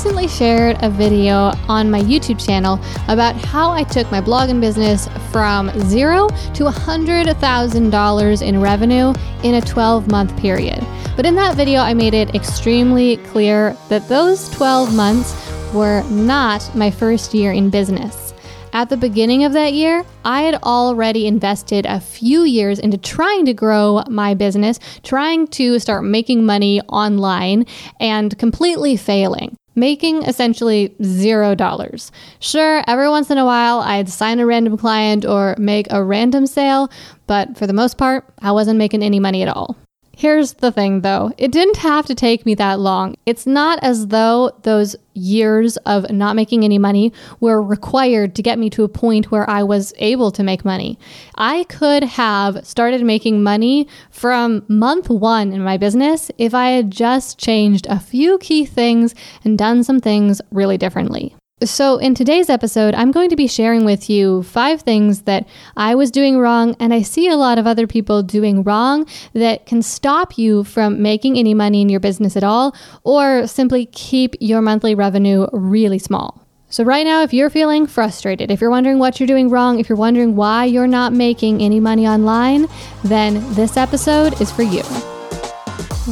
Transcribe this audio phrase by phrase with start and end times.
[0.00, 5.08] recently shared a video on my YouTube channel about how I took my blogging business
[5.30, 10.82] from zero to $100,000 in revenue in a 12 month period.
[11.16, 15.34] But in that video, I made it extremely clear that those 12 months
[15.74, 18.32] were not my first year in business.
[18.72, 23.44] At the beginning of that year, I had already invested a few years into trying
[23.44, 27.66] to grow my business, trying to start making money online,
[27.98, 32.12] and completely failing making essentially zero dollars.
[32.38, 36.46] Sure, every once in a while I'd sign a random client or make a random
[36.46, 36.88] sale,
[37.26, 39.76] but for the most part, I wasn't making any money at all.
[40.20, 43.16] Here's the thing though, it didn't have to take me that long.
[43.24, 48.58] It's not as though those years of not making any money were required to get
[48.58, 50.98] me to a point where I was able to make money.
[51.36, 56.90] I could have started making money from month one in my business if I had
[56.90, 61.34] just changed a few key things and done some things really differently.
[61.62, 65.94] So, in today's episode, I'm going to be sharing with you five things that I
[65.94, 69.82] was doing wrong and I see a lot of other people doing wrong that can
[69.82, 74.62] stop you from making any money in your business at all or simply keep your
[74.62, 76.46] monthly revenue really small.
[76.70, 79.90] So, right now, if you're feeling frustrated, if you're wondering what you're doing wrong, if
[79.90, 82.68] you're wondering why you're not making any money online,
[83.04, 84.82] then this episode is for you.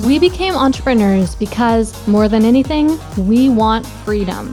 [0.06, 4.52] We became entrepreneurs because, more than anything, we want freedom.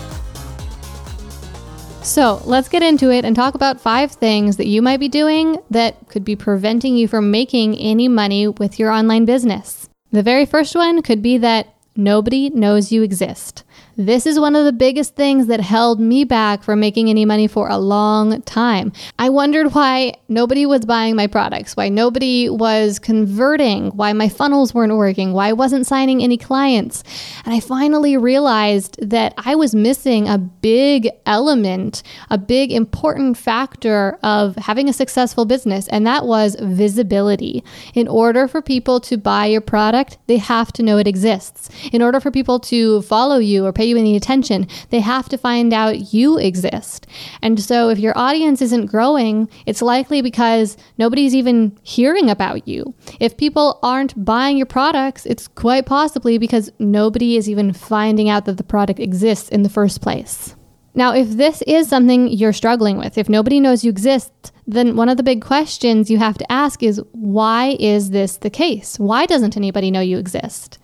[2.03, 5.59] So let's get into it and talk about five things that you might be doing
[5.69, 9.87] that could be preventing you from making any money with your online business.
[10.11, 13.63] The very first one could be that nobody knows you exist.
[13.97, 17.47] This is one of the biggest things that held me back from making any money
[17.47, 18.93] for a long time.
[19.19, 24.73] I wondered why nobody was buying my products, why nobody was converting, why my funnels
[24.73, 27.03] weren't working, why I wasn't signing any clients.
[27.43, 34.17] And I finally realized that I was missing a big element, a big important factor
[34.23, 37.61] of having a successful business, and that was visibility.
[37.93, 41.69] In order for people to buy your product, they have to know it exists.
[41.91, 44.67] In order for people to follow you or pay you any attention.
[44.89, 47.07] They have to find out you exist.
[47.41, 52.93] And so if your audience isn't growing, it's likely because nobody's even hearing about you.
[53.19, 58.45] If people aren't buying your products, it's quite possibly because nobody is even finding out
[58.45, 60.55] that the product exists in the first place.
[60.93, 65.07] Now, if this is something you're struggling with, if nobody knows you exist, then one
[65.07, 68.99] of the big questions you have to ask is why is this the case?
[68.99, 70.79] Why doesn't anybody know you exist?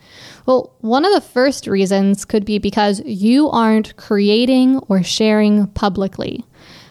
[0.47, 6.45] Well, one of the first reasons could be because you aren't creating or sharing publicly.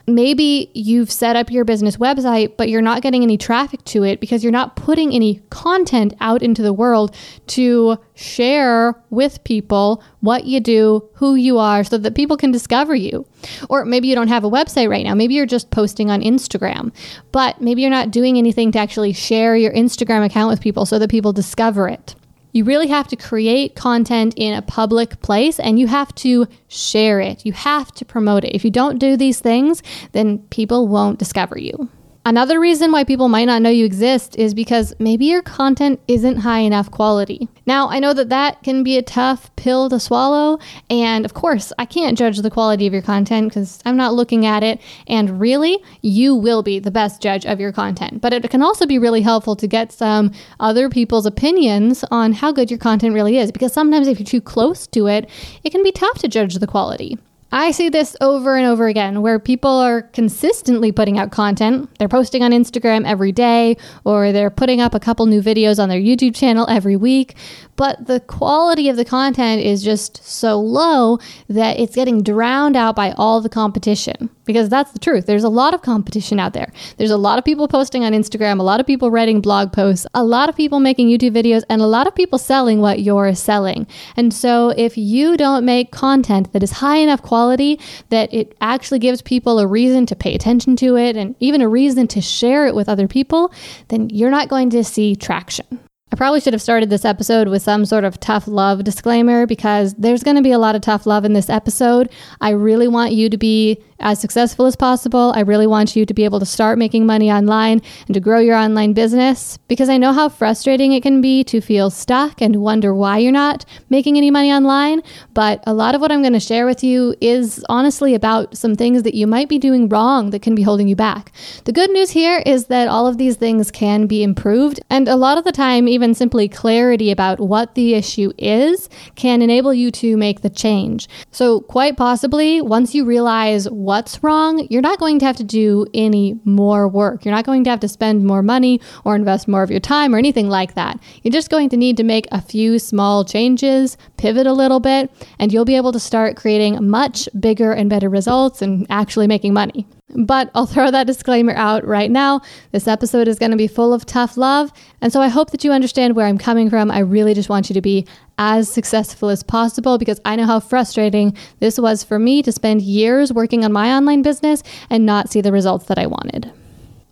[0.06, 4.20] Maybe you've set up your business website, but you're not getting any traffic to it
[4.20, 7.16] because you're not putting any content out into the world
[7.48, 12.94] to share with people what you do, who you are, so that people can discover
[12.94, 13.26] you.
[13.70, 15.14] Or maybe you don't have a website right now.
[15.14, 16.92] Maybe you're just posting on Instagram,
[17.32, 20.98] but maybe you're not doing anything to actually share your Instagram account with people so
[20.98, 22.14] that people discover it.
[22.56, 27.20] You really have to create content in a public place and you have to share
[27.20, 27.44] it.
[27.44, 28.54] You have to promote it.
[28.54, 31.90] If you don't do these things, then people won't discover you.
[32.26, 36.38] Another reason why people might not know you exist is because maybe your content isn't
[36.38, 37.48] high enough quality.
[37.66, 40.58] Now, I know that that can be a tough pill to swallow,
[40.90, 44.44] and of course, I can't judge the quality of your content because I'm not looking
[44.44, 48.20] at it, and really, you will be the best judge of your content.
[48.22, 52.50] But it can also be really helpful to get some other people's opinions on how
[52.50, 55.30] good your content really is because sometimes if you're too close to it,
[55.62, 57.18] it can be tough to judge the quality.
[57.56, 61.88] I see this over and over again where people are consistently putting out content.
[61.98, 65.88] They're posting on Instagram every day, or they're putting up a couple new videos on
[65.88, 67.34] their YouTube channel every week,
[67.76, 71.18] but the quality of the content is just so low
[71.48, 74.28] that it's getting drowned out by all the competition.
[74.46, 75.26] Because that's the truth.
[75.26, 76.72] There's a lot of competition out there.
[76.96, 80.06] There's a lot of people posting on Instagram, a lot of people writing blog posts,
[80.14, 83.34] a lot of people making YouTube videos, and a lot of people selling what you're
[83.34, 83.86] selling.
[84.16, 89.00] And so if you don't make content that is high enough quality that it actually
[89.00, 92.66] gives people a reason to pay attention to it and even a reason to share
[92.66, 93.52] it with other people,
[93.88, 95.80] then you're not going to see traction.
[96.12, 99.92] I probably should have started this episode with some sort of tough love disclaimer because
[99.94, 102.12] there's going to be a lot of tough love in this episode.
[102.40, 105.32] I really want you to be as successful as possible.
[105.34, 108.38] I really want you to be able to start making money online and to grow
[108.38, 112.56] your online business because I know how frustrating it can be to feel stuck and
[112.56, 115.02] wonder why you're not making any money online.
[115.34, 118.74] But a lot of what I'm going to share with you is honestly about some
[118.74, 121.32] things that you might be doing wrong that can be holding you back.
[121.64, 124.80] The good news here is that all of these things can be improved.
[124.90, 129.42] And a lot of the time, even simply clarity about what the issue is can
[129.42, 131.08] enable you to make the change.
[131.30, 135.86] So, quite possibly, once you realize what's wrong, you're not going to have to do
[135.94, 137.24] any more work.
[137.24, 140.12] You're not going to have to spend more money or invest more of your time
[140.12, 140.98] or anything like that.
[141.22, 145.08] You're just going to need to make a few small changes, pivot a little bit,
[145.38, 149.54] and you'll be able to start creating much bigger and better results and actually making
[149.54, 149.86] money.
[150.14, 152.40] But I'll throw that disclaimer out right now.
[152.70, 154.72] This episode is going to be full of tough love.
[155.00, 156.90] And so I hope that you understand where I'm coming from.
[156.92, 158.06] I really just want you to be
[158.38, 162.82] as successful as possible because I know how frustrating this was for me to spend
[162.82, 166.52] years working on my online business and not see the results that I wanted.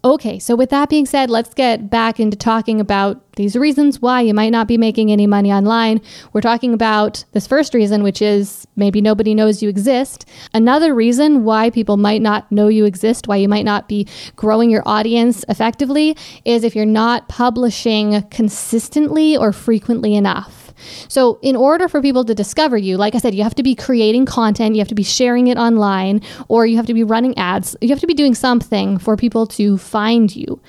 [0.05, 4.21] Okay, so with that being said, let's get back into talking about these reasons why
[4.21, 5.99] you might not be making any money online.
[6.35, 10.29] We're talking about this first reason, which is maybe nobody knows you exist.
[10.53, 14.06] Another reason why people might not know you exist, why you might not be
[14.37, 20.63] growing your audience effectively, is if you're not publishing consistently or frequently enough.
[21.09, 23.75] So, in order for people to discover you, like I said, you have to be
[23.75, 27.37] creating content, you have to be sharing it online, or you have to be running
[27.39, 27.77] ads.
[27.81, 30.61] You have to be doing something for people to find you.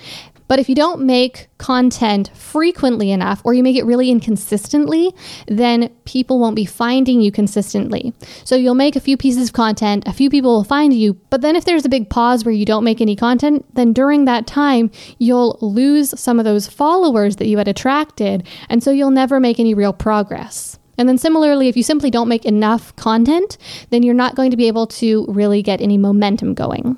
[0.48, 5.12] But if you don't make content frequently enough or you make it really inconsistently,
[5.46, 8.14] then people won't be finding you consistently.
[8.44, 11.40] So you'll make a few pieces of content, a few people will find you, but
[11.40, 14.46] then if there's a big pause where you don't make any content, then during that
[14.46, 19.40] time, you'll lose some of those followers that you had attracted, and so you'll never
[19.40, 20.78] make any real progress.
[20.98, 23.58] And then similarly, if you simply don't make enough content,
[23.90, 26.96] then you're not going to be able to really get any momentum going.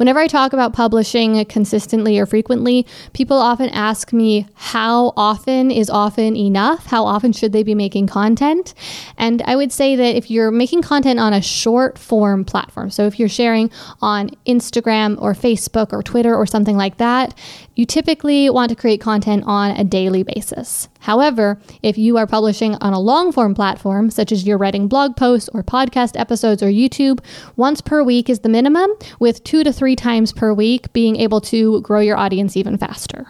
[0.00, 5.90] Whenever I talk about publishing consistently or frequently, people often ask me how often is
[5.90, 6.86] often enough?
[6.86, 8.72] How often should they be making content?
[9.18, 13.06] And I would say that if you're making content on a short form platform, so
[13.06, 13.70] if you're sharing
[14.00, 17.36] on Instagram or Facebook or Twitter or something like that,
[17.74, 20.88] you typically want to create content on a daily basis.
[21.00, 25.16] However, if you are publishing on a long form platform, such as you're writing blog
[25.16, 27.20] posts or podcast episodes or YouTube,
[27.56, 31.40] once per week is the minimum, with two to three times per week being able
[31.40, 33.26] to grow your audience even faster.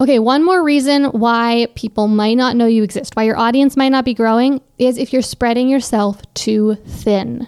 [0.00, 3.90] Okay, one more reason why people might not know you exist, why your audience might
[3.90, 7.46] not be growing, is if you're spreading yourself too thin.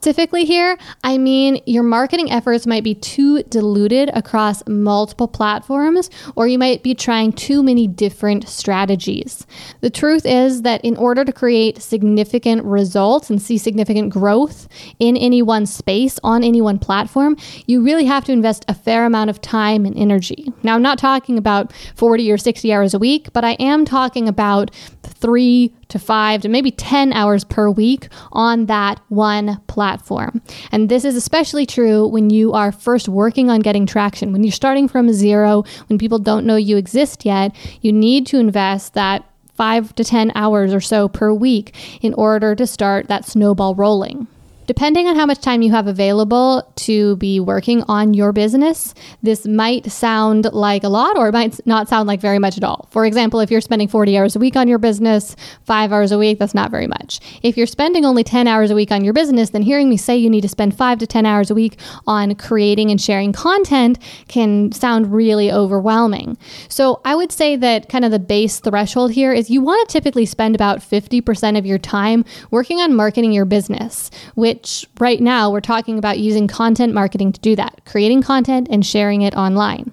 [0.00, 6.46] Typically, here, I mean your marketing efforts might be too diluted across multiple platforms, or
[6.46, 9.46] you might be trying too many different strategies.
[9.80, 14.68] The truth is that in order to create significant results and see significant growth
[14.98, 17.36] in any one space on any one platform,
[17.66, 20.52] you really have to invest a fair amount of time and energy.
[20.62, 24.28] Now, I'm not talking about 40 or 60 hours a week, but I am talking
[24.28, 24.70] about
[25.02, 30.42] three to five to maybe 10 hours per week on that one platform.
[30.70, 34.32] And this is especially true when you are first working on getting traction.
[34.32, 38.38] When you're starting from zero, when people don't know you exist yet, you need to
[38.38, 39.24] invest that
[39.54, 44.28] five to 10 hours or so per week in order to start that snowball rolling.
[44.68, 49.46] Depending on how much time you have available to be working on your business, this
[49.46, 52.86] might sound like a lot or it might not sound like very much at all.
[52.90, 55.34] For example, if you're spending 40 hours a week on your business,
[55.64, 57.18] five hours a week, that's not very much.
[57.42, 60.18] If you're spending only 10 hours a week on your business, then hearing me say
[60.18, 63.98] you need to spend five to 10 hours a week on creating and sharing content
[64.28, 66.36] can sound really overwhelming.
[66.68, 69.92] So I would say that kind of the base threshold here is you want to
[69.94, 75.20] typically spend about 50% of your time working on marketing your business, which which right
[75.20, 79.32] now we're talking about using content marketing to do that, creating content and sharing it
[79.36, 79.92] online.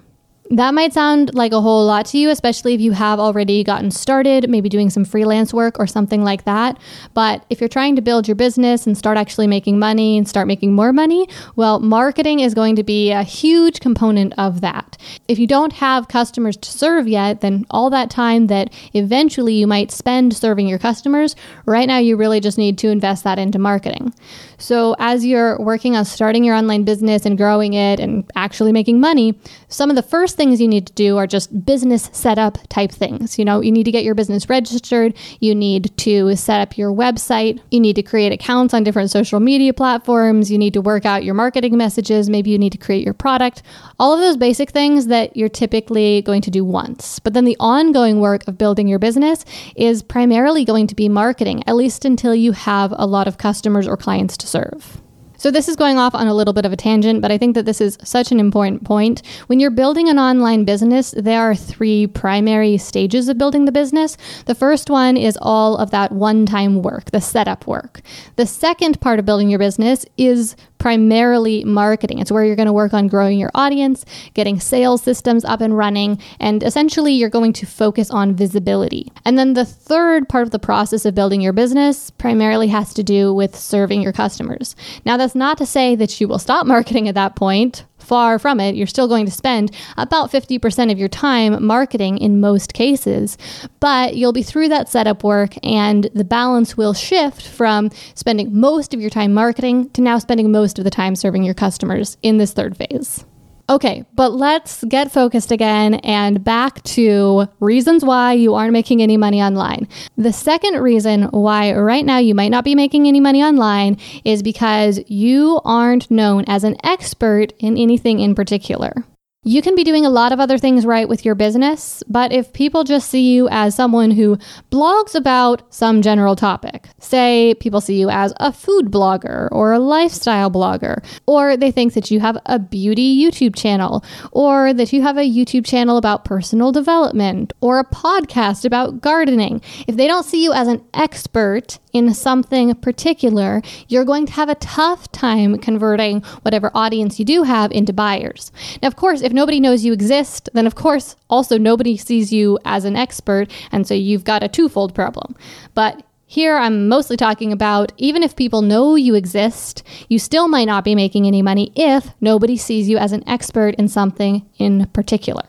[0.50, 3.90] That might sound like a whole lot to you, especially if you have already gotten
[3.90, 6.78] started, maybe doing some freelance work or something like that.
[7.14, 10.46] But if you're trying to build your business and start actually making money and start
[10.46, 14.96] making more money, well, marketing is going to be a huge component of that.
[15.26, 19.66] If you don't have customers to serve yet, then all that time that eventually you
[19.66, 23.58] might spend serving your customers, right now you really just need to invest that into
[23.58, 24.14] marketing.
[24.58, 29.00] So as you're working on starting your online business and growing it and actually making
[29.00, 32.90] money, some of the first things you need to do are just business setup type
[32.90, 33.38] things.
[33.38, 36.92] You know, you need to get your business registered, you need to set up your
[36.92, 41.04] website, you need to create accounts on different social media platforms, you need to work
[41.04, 43.62] out your marketing messages, maybe you need to create your product.
[43.98, 47.18] All of those basic things that you're typically going to do once.
[47.18, 49.44] But then the ongoing work of building your business
[49.74, 53.86] is primarily going to be marketing, at least until you have a lot of customers
[53.86, 55.00] or clients to serve.
[55.38, 57.54] So, this is going off on a little bit of a tangent, but I think
[57.54, 59.20] that this is such an important point.
[59.48, 64.16] When you're building an online business, there are three primary stages of building the business.
[64.46, 68.00] The first one is all of that one time work, the setup work.
[68.36, 72.18] The second part of building your business is primarily marketing.
[72.18, 74.04] It's where you're going to work on growing your audience,
[74.34, 79.10] getting sales systems up and running, and essentially you're going to focus on visibility.
[79.24, 83.02] And then the third part of the process of building your business primarily has to
[83.02, 84.76] do with serving your customers.
[85.04, 87.84] Now, that's not to say that you will stop marketing at that point.
[87.98, 92.40] Far from it, you're still going to spend about 50% of your time marketing in
[92.40, 93.36] most cases,
[93.80, 98.94] but you'll be through that setup work and the balance will shift from spending most
[98.94, 102.38] of your time marketing to now spending most of the time serving your customers in
[102.38, 103.24] this third phase.
[103.68, 109.16] Okay, but let's get focused again and back to reasons why you aren't making any
[109.16, 109.86] money online.
[110.16, 114.42] The second reason why right now you might not be making any money online is
[114.42, 119.04] because you aren't known as an expert in anything in particular.
[119.48, 122.52] You can be doing a lot of other things right with your business, but if
[122.52, 124.38] people just see you as someone who
[124.72, 129.78] blogs about some general topic, say people see you as a food blogger or a
[129.78, 130.98] lifestyle blogger,
[131.28, 135.20] or they think that you have a beauty YouTube channel, or that you have a
[135.20, 140.52] YouTube channel about personal development, or a podcast about gardening, if they don't see you
[140.52, 146.70] as an expert in something particular, you're going to have a tough time converting whatever
[146.74, 148.52] audience you do have into buyers.
[148.82, 152.58] Now, of course, if nobody knows you exist, then of course, also nobody sees you
[152.66, 155.34] as an expert, and so you've got a twofold problem.
[155.74, 160.64] But here, I'm mostly talking about even if people know you exist, you still might
[160.64, 164.86] not be making any money if nobody sees you as an expert in something in
[164.88, 165.44] particular.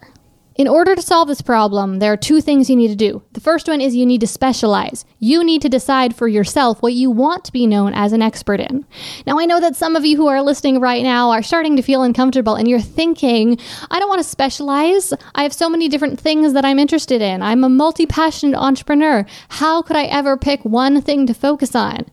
[0.58, 3.22] In order to solve this problem, there are two things you need to do.
[3.34, 5.06] The first one is you need to specialize.
[5.20, 8.60] You need to decide for yourself what you want to be known as an expert
[8.60, 8.84] in.
[9.28, 11.84] Now, I know that some of you who are listening right now are starting to
[11.84, 13.60] feel uncomfortable and you're thinking,
[13.92, 15.14] I don't want to specialize.
[15.36, 17.44] I have so many different things that I'm interested in.
[17.44, 19.28] I'm a multi passionate entrepreneur.
[19.50, 22.08] How could I ever pick one thing to focus on?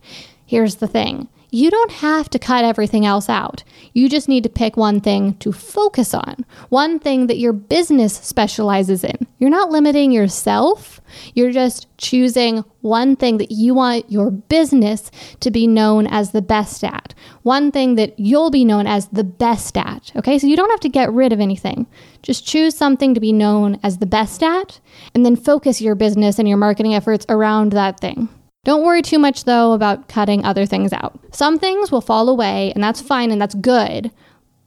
[0.45, 3.63] Here's the thing you don't have to cut everything else out.
[3.93, 8.13] You just need to pick one thing to focus on, one thing that your business
[8.13, 9.25] specializes in.
[9.39, 10.99] You're not limiting yourself,
[11.33, 15.09] you're just choosing one thing that you want your business
[15.39, 19.23] to be known as the best at, one thing that you'll be known as the
[19.23, 20.11] best at.
[20.17, 21.87] Okay, so you don't have to get rid of anything.
[22.21, 24.81] Just choose something to be known as the best at,
[25.13, 28.27] and then focus your business and your marketing efforts around that thing.
[28.65, 31.17] Don't worry too much, though, about cutting other things out.
[31.31, 34.11] Some things will fall away, and that's fine and that's good.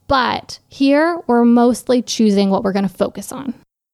[0.07, 3.53] But here, we're mostly choosing what we're going to focus on.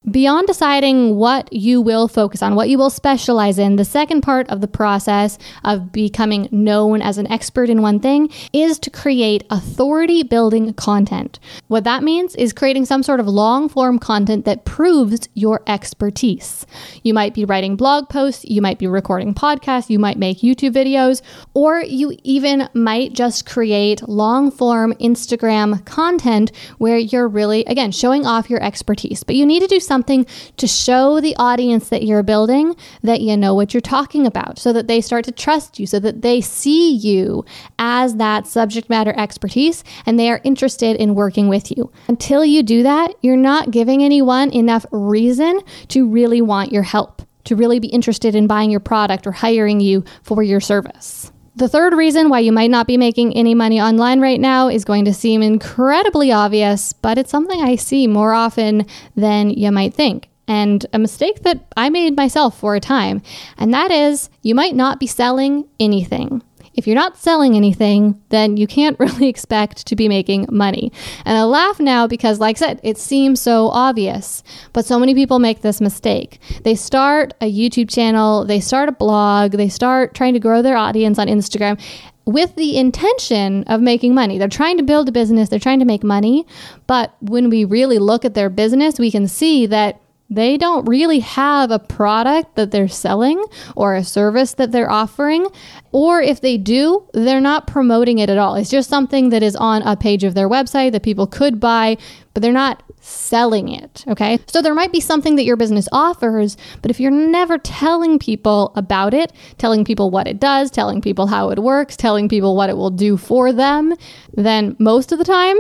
[0.10, 4.48] Beyond deciding what you will focus on, what you will specialize in, the second part
[4.50, 9.46] of the process of becoming known as an expert in one thing is to create
[9.50, 11.40] authority building content.
[11.70, 16.68] What that means is creating some sort of long form content that proves your expertise.
[17.02, 20.74] You might be writing blog posts, you might be recording podcasts, you might make YouTube
[20.74, 21.24] videos,
[21.56, 28.28] or you even might just create long form Instagram content where you're really, again, showing
[28.28, 29.24] off your expertise.
[29.24, 30.26] But you need to do something something
[30.58, 34.74] to show the audience that you're building that you know what you're talking about so
[34.74, 37.46] that they start to trust you, so that they see you
[37.80, 41.90] as that subject matter expertise and they are interested in working with you.
[42.10, 47.22] Until you do that, you're not giving anyone enough reason to really want your help,
[47.46, 51.32] to really be interested in buying your product or hiring you for your service.
[51.58, 54.84] The third reason why you might not be making any money online right now is
[54.84, 58.86] going to seem incredibly obvious, but it's something I see more often
[59.16, 60.28] than you might think.
[60.50, 63.22] And a mistake that I made myself for a time,
[63.58, 66.44] and that is you might not be selling anything.
[66.76, 70.92] If you're not selling anything, then you can't really expect to be making money.
[71.26, 75.16] And I laugh now because, like I said, it seems so obvious, but so many
[75.16, 76.40] people make this mistake.
[76.64, 80.78] They start a YouTube channel, they start a blog, they start trying to grow their
[80.78, 81.80] audience on Instagram
[82.26, 84.38] with the intention of making money.
[84.38, 86.46] They're trying to build a business, they're trying to make money.
[86.88, 91.20] But when we really look at their business, we can see that they don't really
[91.20, 93.44] have a product that they're selling
[93.76, 95.48] or a service that they're offering.
[95.92, 98.56] Or if they do, they're not promoting it at all.
[98.56, 101.98] It's just something that is on a page of their website that people could buy,
[102.34, 104.04] but they're not selling it.
[104.08, 104.40] Okay.
[104.48, 108.74] So there might be something that your business offers, but if you're never telling people
[108.76, 112.70] about it, telling people what it does, telling people how it works, telling people what
[112.70, 113.94] it will do for them,
[114.34, 115.56] then most of the time,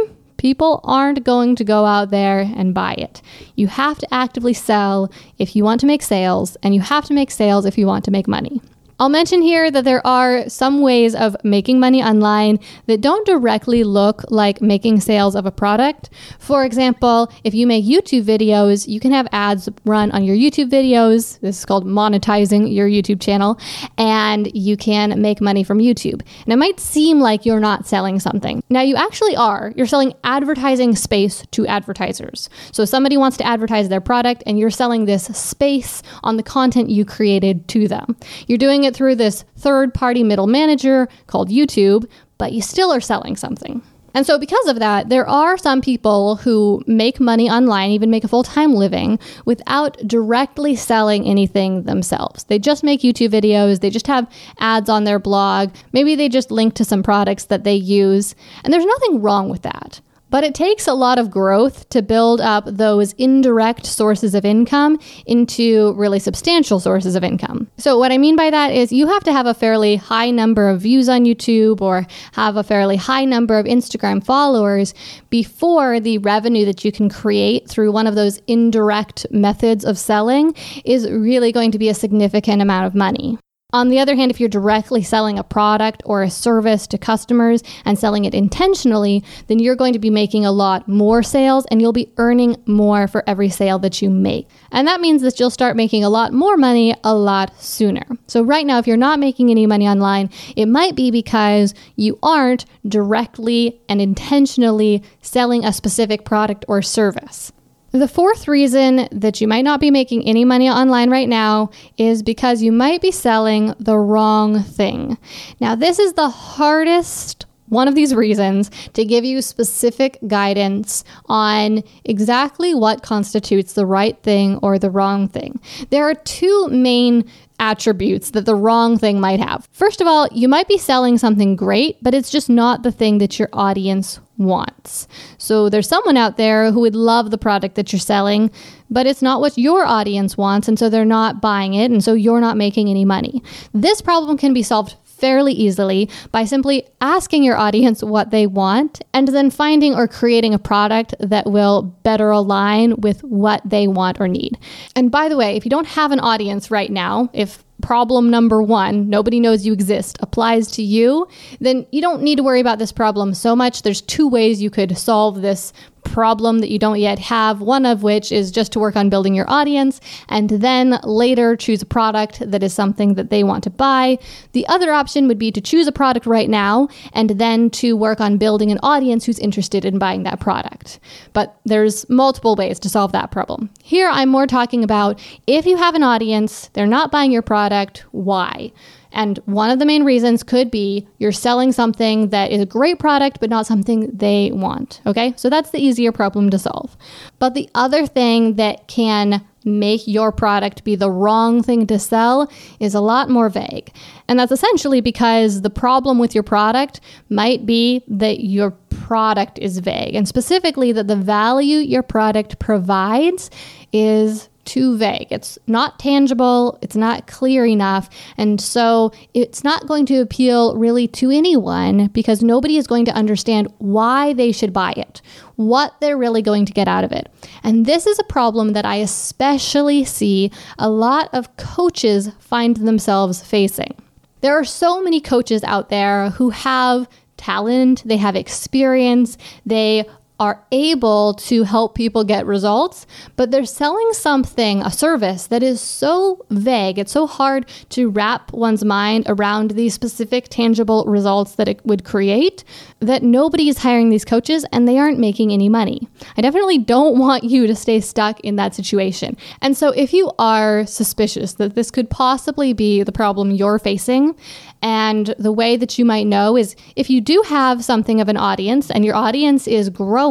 [0.45, 3.19] people aren't going to go out there and buy it.
[3.55, 7.15] You have to actively sell if you want to make sales, and you have to
[7.15, 8.61] make sales if you want to make money.
[8.97, 13.83] I'll mention here that there are some ways of making money online that don't directly
[13.83, 16.09] look like making sales of a product.
[16.39, 20.69] For example, if you make YouTube videos, you can have ads run on your YouTube
[20.69, 21.37] videos.
[21.41, 23.59] This is called monetizing your YouTube channel,
[23.97, 26.21] and you can make money from YouTube.
[26.45, 28.63] And it might seem like you're not selling something.
[28.69, 29.73] Now, you actually are.
[29.75, 32.49] You're selling advertising space to advertisers.
[32.71, 36.89] So, somebody wants to advertise their product, and you're selling this space on the content
[36.89, 38.15] you created to them.
[38.47, 43.01] You're doing it through this third party middle manager called YouTube, but you still are
[43.01, 43.81] selling something.
[44.15, 48.23] And so, because of that, there are some people who make money online, even make
[48.23, 52.45] a full time living, without directly selling anything themselves.
[52.45, 56.49] They just make YouTube videos, they just have ads on their blog, maybe they just
[56.49, 58.35] link to some products that they use.
[58.63, 59.99] And there's nothing wrong with that.
[60.35, 64.99] But it takes a lot of growth to build up those indirect sources of income
[65.25, 67.71] into really substantial sources of income.
[67.77, 70.67] So, what I mean by that is you have to have a fairly high number
[70.67, 74.93] of views on YouTube or have a fairly high number of Instagram followers
[75.29, 80.53] before the revenue that you can create through one of those indirect methods of selling
[80.83, 83.39] is really going to be a significant amount of money.
[83.75, 87.61] On the other hand, if you're directly selling a product or a service to customers
[87.83, 91.81] and selling it intentionally, then you're going to be making a lot more sales and
[91.81, 94.47] you'll be earning more for every sale that you make.
[94.71, 98.05] And that means that you'll start making a lot more money a lot sooner.
[98.27, 102.17] So, right now, if you're not making any money online, it might be because you
[102.23, 107.51] aren't directly and intentionally selling a specific product or service.
[107.95, 112.23] The fourth reason that you might not be making any money online right now is
[112.23, 115.17] because you might be selling the wrong thing.
[115.61, 121.83] Now, this is the hardest one of these reasons to give you specific guidance on
[122.03, 125.61] exactly what constitutes the right thing or the wrong thing.
[125.89, 127.23] There are two main
[127.59, 129.69] attributes that the wrong thing might have.
[129.71, 133.19] First of all, you might be selling something great, but it's just not the thing
[133.19, 135.07] that your audience wants.
[135.37, 138.51] So there's someone out there who would love the product that you're selling,
[138.89, 142.13] but it's not what your audience wants, and so they're not buying it, and so
[142.13, 143.41] you're not making any money.
[143.73, 149.01] This problem can be solved fairly easily by simply asking your audience what they want
[149.13, 154.19] and then finding or creating a product that will better align with what they want
[154.19, 154.57] or need.
[154.95, 158.61] And by the way, if you don't have an audience right now, if problem number
[158.61, 161.27] one, nobody knows you exist, applies to you,
[161.59, 163.81] then you don't need to worry about this problem so much.
[163.81, 165.73] There's two ways you could solve this
[166.05, 169.35] problem that you don't yet have, one of which is just to work on building
[169.35, 173.69] your audience and then later choose a product that is something that they want to
[173.69, 174.17] buy.
[174.53, 178.21] The other option would be to choose a product right now and then to work
[178.21, 180.99] on building an audience who's interested in buying that product.
[181.33, 183.69] But there's multiple ways to solve that problem.
[183.83, 188.05] Here I'm more talking about if you have an audience, they're not buying your product,
[188.11, 188.71] why?
[189.15, 192.99] And one of the main reasons could be you're selling something that is a great
[192.99, 195.01] product, but not something they want.
[195.07, 196.95] Okay, so that's the easier problem to solve.
[197.39, 202.51] But the other thing that can make your product be the wrong thing to sell
[202.79, 203.91] is a lot more vague.
[204.27, 206.99] And that's essentially because the problem with your product
[207.29, 213.49] might be that your product is vague, and specifically that the value your product provides
[213.91, 215.27] is too vague.
[215.31, 221.07] It's not tangible, it's not clear enough, and so it's not going to appeal really
[221.09, 225.21] to anyone because nobody is going to understand why they should buy it,
[225.55, 227.31] what they're really going to get out of it.
[227.63, 233.43] And this is a problem that I especially see a lot of coaches find themselves
[233.43, 233.95] facing.
[234.41, 240.05] There are so many coaches out there who have talent, they have experience, they
[240.39, 245.79] are able to help people get results, but they're selling something, a service that is
[245.79, 246.99] so vague.
[246.99, 252.03] It's so hard to wrap one's mind around these specific tangible results that it would
[252.03, 252.65] create
[252.99, 256.07] that nobody is hiring these coaches and they aren't making any money.
[256.35, 259.37] I definitely don't want you to stay stuck in that situation.
[259.61, 264.35] And so if you are suspicious that this could possibly be the problem you're facing,
[264.81, 268.37] and the way that you might know is if you do have something of an
[268.37, 270.24] audience and your audience is growing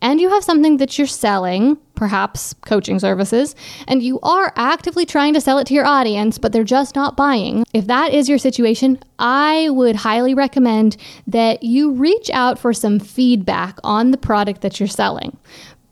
[0.00, 3.54] and you have something that you're selling, perhaps coaching services,
[3.88, 7.16] and you are actively trying to sell it to your audience, but they're just not
[7.16, 7.64] buying.
[7.72, 12.98] If that is your situation, I would highly recommend that you reach out for some
[12.98, 15.36] feedback on the product that you're selling.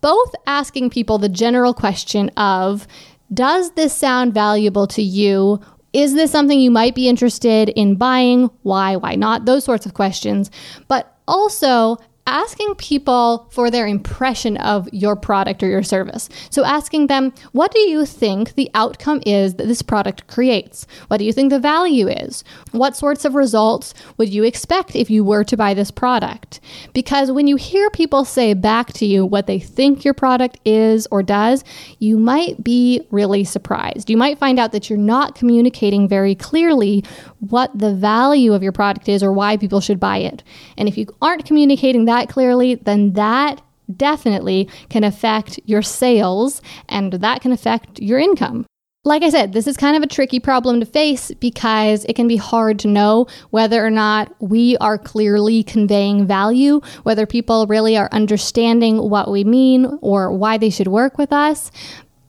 [0.01, 2.87] Both asking people the general question of,
[3.33, 5.61] does this sound valuable to you?
[5.95, 8.51] Is this something you might be interested in buying?
[8.63, 8.97] Why?
[8.97, 9.47] Why not?
[9.47, 10.51] Those sorts of questions.
[10.89, 16.29] But also asking people for their impression of your product or your service.
[16.51, 20.87] So, asking them, what do you think the outcome is that this product creates?
[21.09, 22.45] What do you think the value is?
[22.73, 26.61] What sorts of results would you expect if you were to buy this product?
[26.93, 31.07] Because when you hear people say back to you what they think your product is
[31.11, 31.65] or does,
[31.99, 34.09] you might be really surprised.
[34.09, 37.05] You might find out that you're not communicating very clearly
[37.51, 40.43] what the value of your product is or why people should buy it.
[40.77, 43.61] And if you aren't communicating that clearly, then that
[43.95, 48.67] definitely can affect your sales and that can affect your income.
[49.07, 52.27] Like I said, this is kind of a tricky problem to face because it can
[52.27, 57.99] be hard to know whether or not we are clearly conveying value, whether people really
[57.99, 61.71] are understanding what we mean or why they should work with us.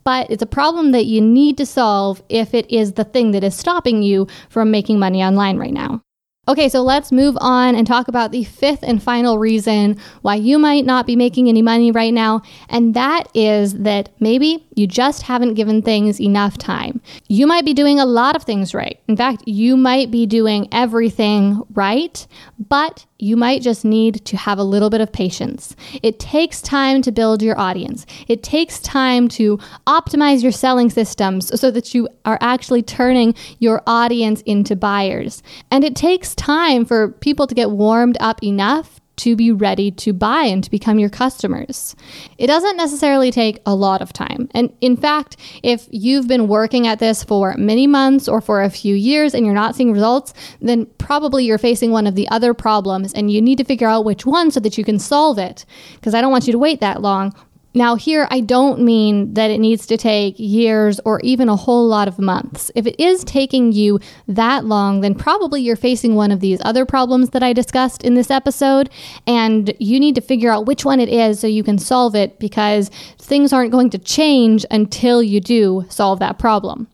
[0.06, 3.44] But it's a problem that you need to solve if it is the thing that
[3.44, 6.05] is stopping you from making money online right now.
[6.48, 10.60] Okay, so let's move on and talk about the fifth and final reason why you
[10.60, 12.44] might not be making any money right now.
[12.70, 17.02] And that is that maybe you just haven't given things enough time.
[17.28, 19.00] You might be doing a lot of things right.
[19.08, 22.28] In fact, you might be doing everything right,
[22.60, 25.76] but you might just need to have a little bit of patience.
[26.04, 28.06] It takes time to build your audience.
[28.28, 33.82] It takes time to optimize your selling systems so that you are actually turning your
[33.88, 35.42] audience into buyers.
[35.72, 40.14] And it takes time for people to get warmed up enough to be ready to
[40.14, 41.96] buy and to become your customers.
[42.38, 44.50] It doesn't necessarily take a lot of time.
[44.54, 48.70] And in fact, if you've been working at this for many months or for a
[48.70, 52.54] few years and you're not seeing results, then probably you're facing one of the other
[52.54, 55.66] problems and you need to figure out which one so that you can solve it.
[55.96, 57.34] Because I don't want you to wait that long.
[57.76, 61.86] Now, here I don't mean that it needs to take years or even a whole
[61.86, 62.72] lot of months.
[62.74, 66.86] If it is taking you that long, then probably you're facing one of these other
[66.86, 68.90] problems that I discussed in this episode,
[69.28, 72.40] and you need to figure out which one it is so you can solve it
[72.40, 76.88] because things aren't going to change until you do solve that problem.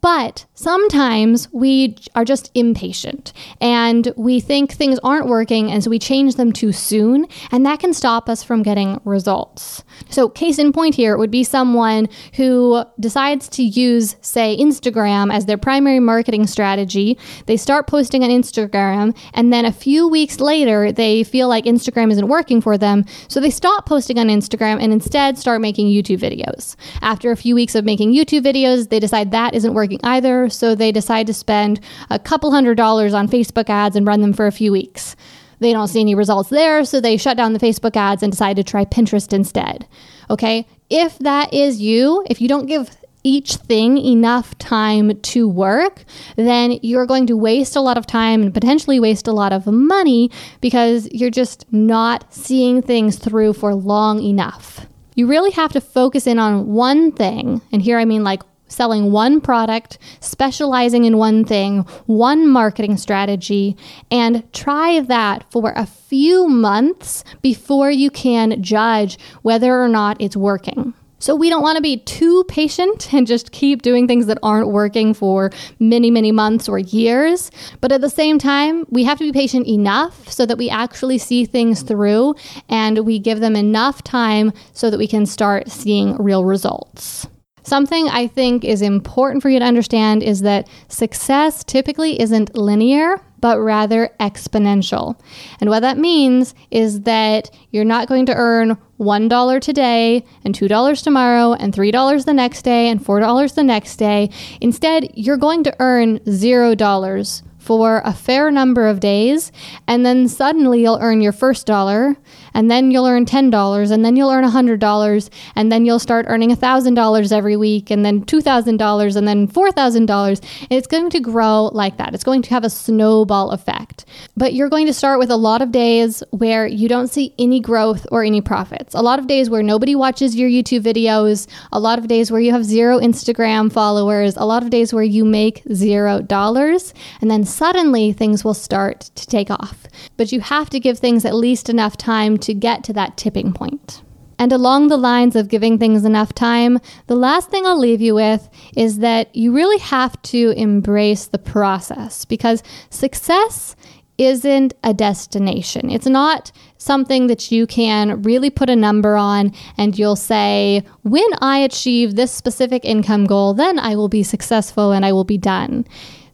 [0.00, 5.98] But sometimes we are just impatient and we think things aren't working, and so we
[5.98, 9.84] change them too soon, and that can stop us from getting results.
[10.10, 15.46] So, case in point here would be someone who decides to use, say, Instagram as
[15.46, 17.16] their primary marketing strategy.
[17.46, 22.10] They start posting on Instagram, and then a few weeks later, they feel like Instagram
[22.10, 26.18] isn't working for them, so they stop posting on Instagram and instead start making YouTube
[26.18, 26.76] videos.
[27.00, 30.00] After a few weeks of making YouTube videos, they decide that isn't working working
[30.48, 31.80] so they decide to spend
[32.10, 35.16] a couple hundred dollars on Facebook ads and run them for a few weeks.
[35.60, 38.56] They don't see any results there, so they shut down the Facebook ads and decide
[38.56, 39.86] to try Pinterest instead.
[40.28, 42.90] Okay, if that is you, if you don't give
[43.22, 46.04] each thing enough time to work,
[46.36, 49.66] then you're going to waste a lot of time and potentially waste a lot of
[49.66, 50.30] money
[50.60, 54.86] because you're just not seeing things through for long enough.
[55.14, 58.42] You really have to focus in on one thing, and here I mean like
[58.74, 63.76] selling one product, specializing in one thing, one marketing strategy,
[64.10, 70.36] and try that for a few months before you can judge whether or not it's
[70.36, 70.94] working.
[71.24, 74.68] So, we don't want to be too patient and just keep doing things that aren't
[74.68, 77.50] working for many, many months or years.
[77.80, 81.16] But at the same time, we have to be patient enough so that we actually
[81.16, 82.34] see things through
[82.68, 87.26] and we give them enough time so that we can start seeing real results.
[87.64, 93.20] Something I think is important for you to understand is that success typically isn't linear,
[93.40, 95.18] but rather exponential.
[95.60, 101.02] And what that means is that you're not going to earn $1 today and $2
[101.02, 104.30] tomorrow and $3 the next day and $4 the next day.
[104.60, 109.50] Instead, you're going to earn $0 for a fair number of days,
[109.86, 112.14] and then suddenly you'll earn your first dollar,
[112.52, 116.50] and then you'll earn $10, and then you'll earn $100, and then you'll start earning
[116.50, 120.66] $1,000 every week, and then $2,000, and then $4,000.
[120.68, 122.14] It's going to grow like that.
[122.14, 124.04] It's going to have a snowball effect.
[124.36, 127.60] But you're going to start with a lot of days where you don't see any
[127.60, 131.80] growth or any profits, a lot of days where nobody watches your YouTube videos, a
[131.80, 135.24] lot of days where you have zero Instagram followers, a lot of days where you
[135.24, 139.86] make zero dollars, and then suddenly things will start to take off.
[140.16, 143.52] But you have to give things at least enough time to get to that tipping
[143.52, 144.02] point.
[144.38, 148.14] And along the lines of giving things enough time, the last thing I'll leave you
[148.14, 153.76] with is that you really have to embrace the process because success
[154.18, 155.90] isn't a destination.
[155.90, 161.28] It's not something that you can really put a number on and you'll say, when
[161.40, 165.38] I achieve this specific income goal, then I will be successful and I will be
[165.38, 165.84] done.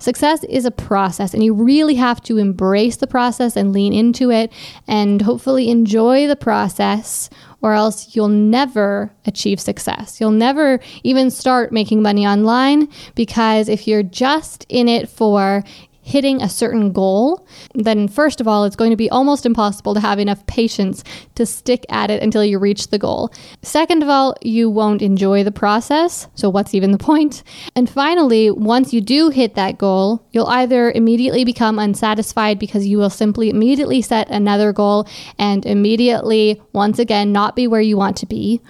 [0.01, 4.31] Success is a process, and you really have to embrace the process and lean into
[4.31, 4.51] it
[4.89, 7.29] and hopefully enjoy the process,
[7.61, 10.19] or else you'll never achieve success.
[10.19, 15.63] You'll never even start making money online because if you're just in it for
[16.11, 20.01] hitting a certain goal, then first of all, it's going to be almost impossible to
[20.01, 21.05] have enough patience
[21.37, 23.33] to stick at it until you reach the goal.
[23.63, 26.27] Second of all, you won't enjoy the process.
[26.35, 27.45] So, what's even the point?
[27.77, 32.99] And finally, once you do hit that goal, you'll either immediately become unsatisfied because you
[32.99, 35.07] will simply immediately set another goal
[35.39, 38.61] and immediately, once again, not be where you want to be,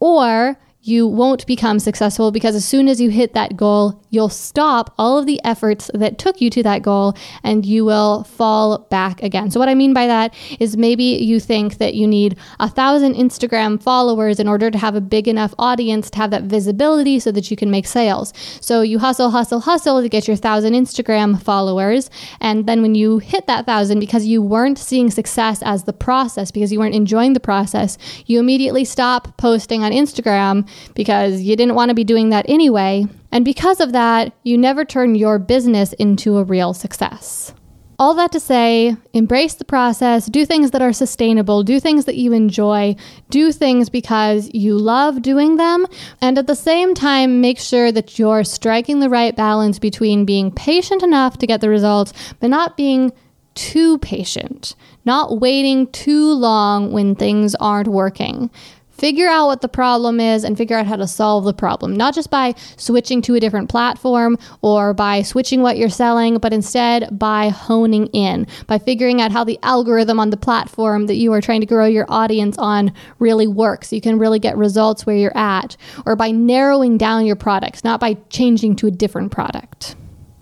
[0.00, 4.94] or you won't become successful because as soon as you hit that goal, you'll stop
[4.96, 9.22] all of the efforts that took you to that goal and you will fall back
[9.22, 9.50] again.
[9.50, 13.14] So, what I mean by that is maybe you think that you need a thousand
[13.14, 17.30] Instagram followers in order to have a big enough audience to have that visibility so
[17.32, 18.32] that you can make sales.
[18.62, 22.08] So, you hustle, hustle, hustle to get your thousand Instagram followers.
[22.40, 26.50] And then when you hit that thousand, because you weren't seeing success as the process,
[26.50, 31.74] because you weren't enjoying the process, you immediately stop posting on Instagram because you didn't
[31.74, 33.06] want to be doing that anyway.
[33.32, 37.54] And because of that, you never turn your business into a real success.
[37.98, 42.16] All that to say, embrace the process, do things that are sustainable, do things that
[42.16, 42.96] you enjoy,
[43.28, 45.86] do things because you love doing them,
[46.22, 50.50] and at the same time, make sure that you're striking the right balance between being
[50.50, 53.12] patient enough to get the results, but not being
[53.54, 58.50] too patient, not waiting too long when things aren't working
[59.00, 62.14] figure out what the problem is and figure out how to solve the problem, not
[62.14, 67.18] just by switching to a different platform or by switching what you're selling, but instead
[67.18, 71.40] by honing in, by figuring out how the algorithm on the platform that you are
[71.40, 73.90] trying to grow your audience on really works.
[73.90, 78.00] You can really get results where you're at, or by narrowing down your products, not
[78.00, 79.96] by changing to a different product.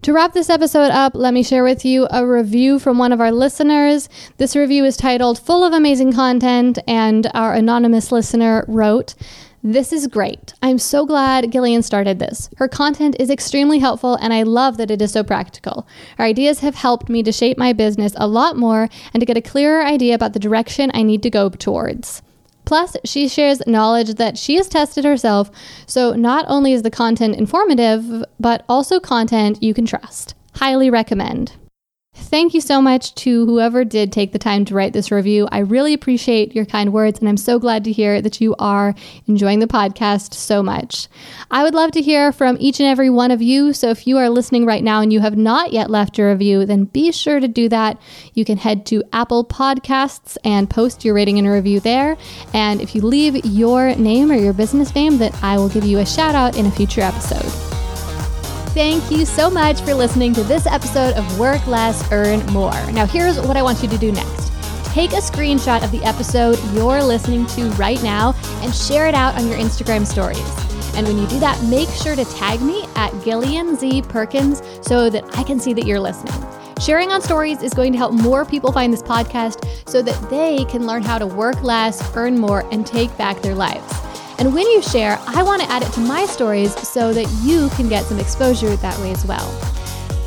[0.09, 3.21] To wrap this episode up, let me share with you a review from one of
[3.21, 4.09] our listeners.
[4.39, 9.15] This review is titled Full of Amazing Content, and our anonymous listener wrote,
[9.63, 10.55] this is great.
[10.63, 12.49] I'm so glad Gillian started this.
[12.57, 15.87] Her content is extremely helpful, and I love that it is so practical.
[16.17, 19.37] Her ideas have helped me to shape my business a lot more and to get
[19.37, 22.23] a clearer idea about the direction I need to go towards.
[22.69, 25.51] Plus, she shares knowledge that she has tested herself,
[25.87, 30.35] so not only is the content informative, but also content you can trust.
[30.55, 31.53] Highly recommend.
[32.21, 35.49] Thank you so much to whoever did take the time to write this review.
[35.51, 38.95] I really appreciate your kind words, and I'm so glad to hear that you are
[39.27, 41.09] enjoying the podcast so much.
[41.51, 43.73] I would love to hear from each and every one of you.
[43.73, 46.67] So if you are listening right now and you have not yet left a review,
[46.67, 47.99] then be sure to do that.
[48.35, 52.19] You can head to Apple Podcasts and post your rating and review there.
[52.53, 55.99] And if you leave your name or your business name, that I will give you
[55.99, 57.68] a shout out in a future episode.
[58.75, 62.73] Thank you so much for listening to this episode of Work Less, Earn More.
[62.93, 64.53] Now, here's what I want you to do next
[64.93, 69.35] take a screenshot of the episode you're listening to right now and share it out
[69.37, 70.39] on your Instagram stories.
[70.97, 75.09] And when you do that, make sure to tag me at Gillian Z Perkins so
[75.11, 76.35] that I can see that you're listening.
[76.81, 80.65] Sharing on stories is going to help more people find this podcast so that they
[80.65, 84.08] can learn how to work less, earn more, and take back their lives.
[84.39, 87.69] And when you share, I want to add it to my stories so that you
[87.71, 89.51] can get some exposure that way as well.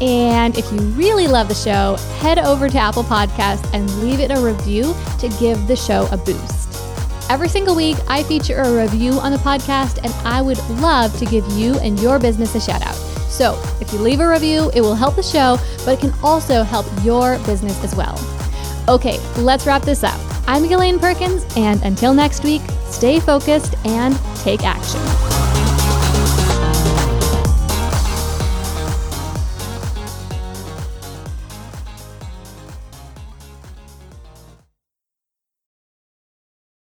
[0.02, 4.32] And if you really love the show, head over to Apple Podcasts and leave it
[4.32, 6.70] a review to give the show a boost.
[7.30, 11.26] Every single week, I feature a review on the podcast, and I would love to
[11.26, 12.96] give you and your business a shout out.
[13.30, 16.64] So if you leave a review, it will help the show, but it can also
[16.64, 18.18] help your business as well.
[18.88, 20.20] Okay, let's wrap this up.
[20.48, 25.41] I'm Gillian Perkins, and until next week, stay focused and take action.